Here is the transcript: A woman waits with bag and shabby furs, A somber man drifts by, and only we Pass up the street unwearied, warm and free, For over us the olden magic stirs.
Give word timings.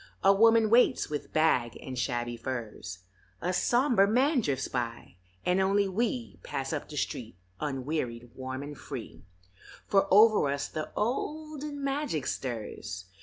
A 0.23 0.33
woman 0.33 0.71
waits 0.71 1.11
with 1.11 1.31
bag 1.31 1.77
and 1.79 1.95
shabby 1.95 2.35
furs, 2.35 3.03
A 3.39 3.53
somber 3.53 4.07
man 4.07 4.41
drifts 4.41 4.67
by, 4.67 5.17
and 5.45 5.61
only 5.61 5.87
we 5.87 6.39
Pass 6.41 6.73
up 6.73 6.89
the 6.89 6.97
street 6.97 7.37
unwearied, 7.59 8.31
warm 8.33 8.63
and 8.63 8.75
free, 8.75 9.21
For 9.85 10.07
over 10.11 10.49
us 10.49 10.67
the 10.67 10.91
olden 10.95 11.83
magic 11.83 12.25
stirs. 12.25 13.05